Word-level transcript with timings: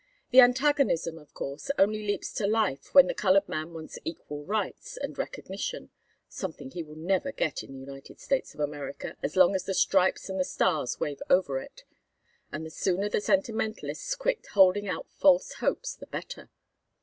The 0.31 0.39
antagonism, 0.41 1.19
of 1.19 1.31
course, 1.35 1.69
only 1.77 2.01
leaps 2.01 2.33
to 2.33 2.47
life 2.47 2.91
when 2.95 3.05
the 3.05 3.13
colored 3.13 3.47
man 3.47 3.71
wants 3.71 3.99
equal 4.03 4.43
rights 4.43 4.97
and 4.97 5.15
recognition, 5.15 5.91
something 6.27 6.71
he 6.71 6.81
will 6.81 6.95
never 6.95 7.31
get 7.31 7.61
in 7.61 7.71
the 7.71 7.79
United 7.85 8.19
States 8.19 8.55
of 8.55 8.59
America, 8.61 9.15
as 9.21 9.35
long 9.35 9.53
as 9.53 9.65
the 9.65 9.75
stripes 9.75 10.27
and 10.27 10.39
the 10.39 10.43
stars 10.43 10.99
wave 10.99 11.21
over 11.29 11.59
it; 11.59 11.83
and 12.51 12.65
the 12.65 12.71
sooner 12.71 13.09
the 13.09 13.21
sentimentalists 13.21 14.15
quit 14.15 14.47
holding 14.53 14.87
out 14.89 15.07
false 15.07 15.53
hopes 15.61 15.93
the 15.93 16.07
better. 16.07 16.49